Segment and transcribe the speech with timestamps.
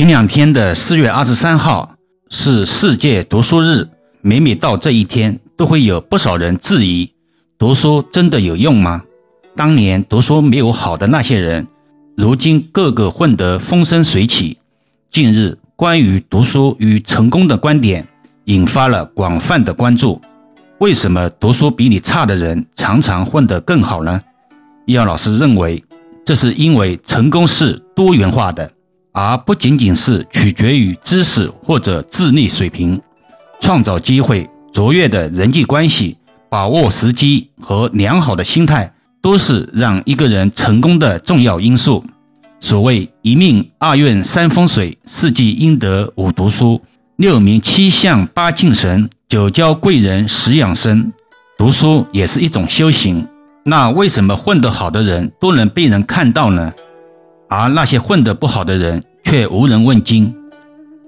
[0.00, 1.94] 前两天的四月二十三号
[2.30, 3.86] 是世界读书日，
[4.22, 7.12] 每每到这一天，都会有不少人质疑：
[7.58, 9.02] 读书真的有用吗？
[9.54, 11.66] 当年读书没有好的那些人，
[12.16, 14.56] 如今个个混得风生水起。
[15.10, 18.08] 近日，关于读书与成功的观点
[18.46, 20.18] 引发了广泛的关注。
[20.78, 24.18] 为什么读书比你差的人常常混得更好呢？
[24.86, 25.84] 易遥老师认为，
[26.24, 28.72] 这是因为成功是多元化的。
[29.12, 33.00] 而不仅仅是取决于知识或者智力水平，
[33.60, 36.16] 创造机会、卓越的人际关系、
[36.48, 42.04] 把握时机和良好的心态，都是让一个人成功的重要因素。
[42.60, 46.80] 所谓一命二运三风水，四季应得五读书，
[47.16, 51.12] 六名七相八敬神，九交贵人十养生。
[51.56, 53.26] 读书也是一种修行。
[53.64, 56.72] 那为什么混得好的人都能被人看到呢？
[57.50, 60.32] 而那些混得不好的人却无人问津。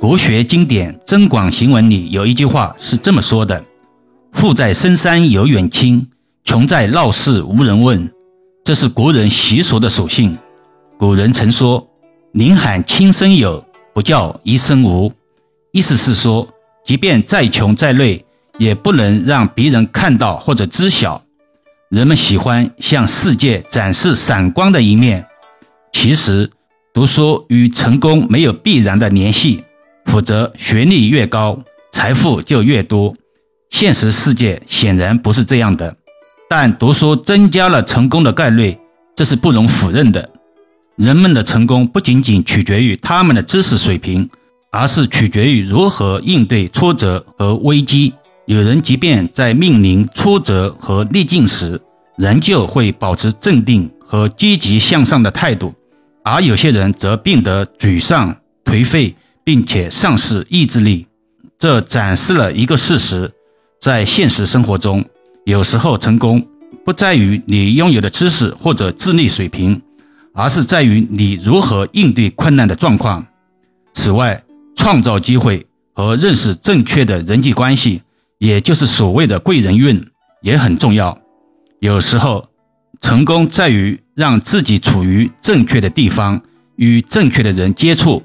[0.00, 3.62] 国学经典《增广行文》里有一句话是这么说的
[4.32, 6.08] ：“富在深山有远亲，
[6.42, 8.10] 穷在闹市无人问。”
[8.64, 10.38] 这是国人习俗的属性。
[10.98, 11.86] 古人曾说
[12.32, 15.12] ：“宁喊亲生有，不叫一生无。”
[15.72, 16.48] 意思是说，
[16.86, 18.24] 即便再穷再累，
[18.56, 21.22] 也不能让别人看到或者知晓。
[21.90, 25.26] 人们喜欢向世界展示闪光的一面。
[25.92, 26.50] 其实，
[26.94, 29.62] 读书与成功没有必然的联系，
[30.06, 33.14] 否则学历越高，财富就越多。
[33.68, 35.96] 现实世界显然不是这样的，
[36.48, 38.76] 但读书增加了成功的概率，
[39.14, 40.30] 这是不容否认的。
[40.96, 44.28] 人们的成功不仅仅取决于他们的知识水平，
[44.72, 48.12] 而是取决于如何应对挫折和危机。
[48.46, 51.80] 有人即便在面临挫折和逆境时，
[52.16, 55.72] 仍旧会保持镇定和积极向上的态度。
[56.22, 61.06] 而有些人则变得沮丧、颓废，并且丧失意志力。
[61.58, 63.32] 这展示了一个事实：
[63.80, 65.04] 在现实生活中，
[65.44, 66.46] 有时候成功
[66.84, 69.80] 不在于你拥有的知识或者智力水平，
[70.34, 73.26] 而是在于你如何应对困难的状况。
[73.92, 74.42] 此外，
[74.76, 78.02] 创造机会和认识正确的人际关系，
[78.38, 80.06] 也就是所谓的贵人运，
[80.42, 81.18] 也很重要。
[81.80, 82.48] 有时候，
[83.00, 84.00] 成功在于。
[84.16, 86.42] 让自己处于正确的地方，
[86.76, 88.22] 与正确的人接触，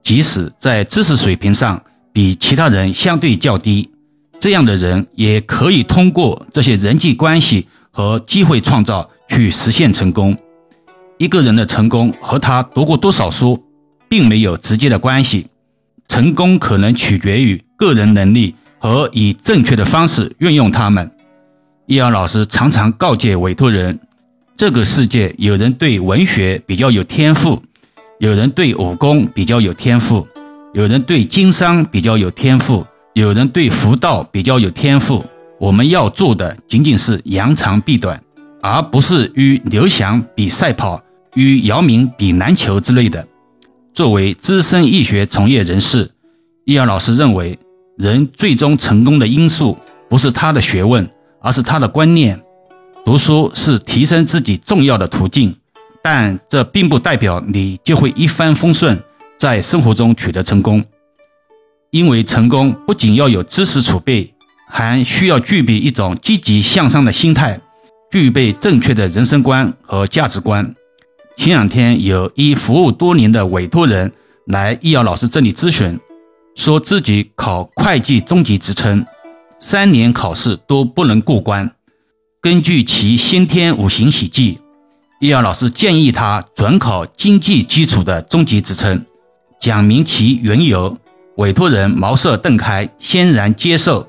[0.00, 3.90] 即使在知识水平上比其他人相对较低，
[4.38, 10.38] 这样的人也可以通过这些人际关系和机会创造去实现成功。
[11.18, 13.60] 一个人的成功和他读过多少书，
[14.08, 15.48] 并没有直接的关系，
[16.06, 21.10] 成功可能取决于个人能力和以正确的方式运用他们。
[21.86, 23.98] 易遥老师常常告诫委托人。
[24.56, 27.60] 这个世界，有人对文学比较有天赋，
[28.18, 30.26] 有人对武功比较有天赋，
[30.72, 35.24] 有人对经商比较有天赋，有人对福道比较有天赋。
[35.58, 38.22] 我们要做的仅仅是扬长避短，
[38.60, 41.02] 而不是与刘翔比赛跑，
[41.34, 43.26] 与姚明比篮球之类的。
[43.94, 46.10] 作为资深易学从业人士，
[46.64, 47.58] 易遥老师认为，
[47.96, 49.76] 人最终成功的因素
[50.08, 51.08] 不是他的学问，
[51.40, 52.40] 而是他的观念。
[53.04, 55.56] 读书是提升自己重要的途径，
[56.02, 59.02] 但这并不代表你就会一帆风顺，
[59.36, 60.84] 在生活中取得成功。
[61.90, 64.32] 因为成功不仅要有知识储备，
[64.68, 67.60] 还需要具备一种积极向上的心态，
[68.10, 70.74] 具备正确的人生观和价值观。
[71.36, 74.12] 前两天有一服务多年的委托人
[74.46, 75.98] 来易遥老师这里咨询，
[76.54, 79.04] 说自己考会计中级职称，
[79.58, 81.70] 三年考试都不能过关。
[82.42, 84.58] 根据其先天五行喜忌，
[85.20, 89.06] 易遥老师建议他转考经济基础的中级职称，
[89.60, 90.98] 讲明其缘由。
[91.36, 94.08] 委托人茅塞顿开，欣然接受。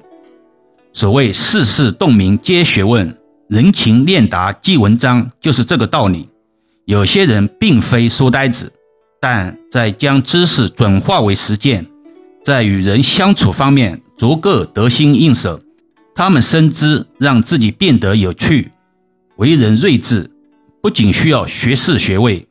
[0.94, 3.16] 所谓世事洞明皆学问，
[3.50, 6.28] 人情练达即文章，就是这个道理。
[6.86, 8.74] 有些人并非书呆子，
[9.22, 11.86] 但在将知识转化为实践，
[12.44, 15.62] 在与人相处方面足够得心应手。
[16.16, 18.72] 他们深知，让自己变得有趣、
[19.38, 20.30] 为人睿智，
[20.82, 22.48] 不仅需要学士学位，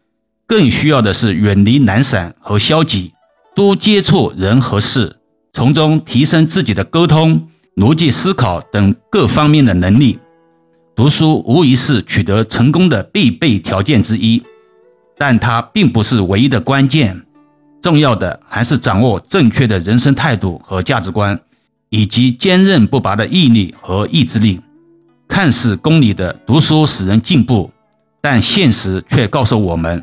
[0.47, 3.13] 更需要的是远离懒散和消极，
[3.55, 5.17] 多接触人和事，
[5.53, 10.19] 从中提升自己的沟通、逻辑思考等各方面的能力。
[10.95, 14.43] 读书无疑是取得成功的必备条件之一，
[15.17, 17.25] 但它并不是唯一的关键。
[17.81, 21.41] 重要的还是掌握正确的人生态度和价值观。
[21.93, 24.59] 以及坚韧不拔的毅力和意志力。
[25.29, 27.71] 看似功利的读书使人进步，
[28.23, 30.03] 但现实却告诉我们，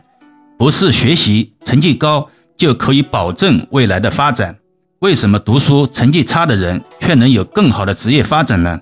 [0.58, 4.56] 不是学习成绩高就可以保证未来的发展。
[5.00, 8.80] 为什么读书成绩差的人却能有更好的职业发展呢？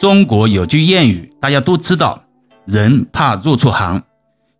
[0.00, 2.24] 中国有句谚语，大家都知道
[2.66, 4.02] ：“人怕入错行。”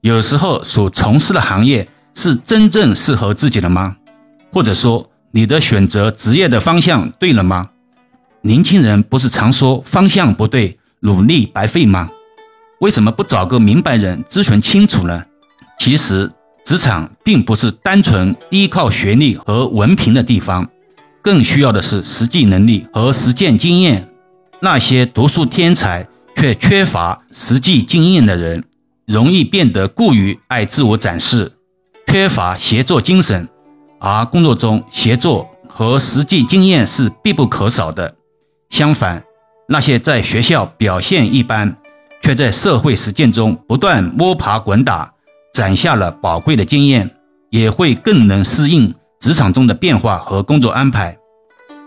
[0.03, 3.97] 有时候所从事的行业是真正适合自己的吗？
[4.53, 7.71] 或者说，你的选择职业的方向对了吗？
[8.45, 12.11] 年轻人不是常说方向不对，努力白费吗？
[12.81, 15.23] 为什么不找个明白人咨询清楚呢？
[15.79, 16.29] 其实，
[16.65, 20.69] 职场并不是单纯依靠学历和文凭的地方。
[21.23, 24.09] 更需要的是实际能力和实践经验。
[24.59, 28.65] 那些读书天才却缺乏实际经验的人，
[29.07, 31.53] 容易变得过于爱自我展示，
[32.09, 33.49] 缺乏协作精神。
[34.01, 38.17] 而工作中，协作和实际经验是必不可少的。
[38.73, 39.23] 相反，
[39.69, 41.77] 那些在学校表现一般，
[42.23, 45.13] 却在社会实践中不断摸爬滚打，
[45.53, 47.11] 攒下了宝贵的经验，
[47.51, 48.95] 也会更能适应。
[49.21, 51.19] 职场中的变化和工作安排。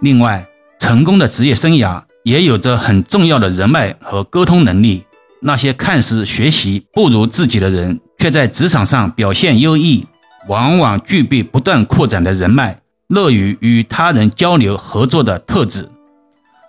[0.02, 0.46] 另外，
[0.80, 5.04] 成功的职业生涯也有着很重要的人脉和沟通能力。
[5.42, 10.06] 那些看似学习不如自己的人，却在职场上表现优异，
[10.48, 15.90] 往往具备不断扩展的人脉，乐于与他人交流合作的特质。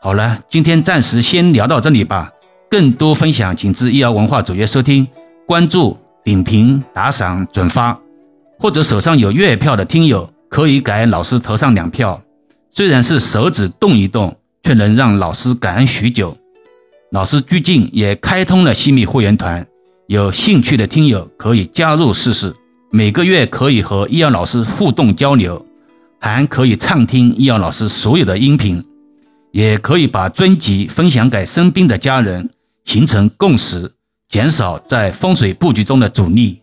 [0.06, 2.30] 好了，今天暂时先聊到这里吧。
[2.70, 5.04] 更多分享，请至易瑶文化主页收听、
[5.48, 8.00] 关注、点评、打赏、转发，
[8.56, 10.30] 或者手上有月票的听友。
[10.48, 12.22] 可以给老师投上两票，
[12.70, 16.36] 虽然是手指动一动，却能让老师感恩许久。
[17.10, 19.66] 老师最近也开通了西米会员团，
[20.06, 22.54] 有兴趣的听友可以加入试试。
[22.92, 25.66] 每个月可以和易遥老师互动交流，
[26.20, 28.84] 还可以畅听易遥老师所有的音频，
[29.56, 32.50] 也可以把专辑分享给身边的家人，
[32.84, 33.94] 形成共识，
[34.28, 36.60] 减少在风水布局中的阻力。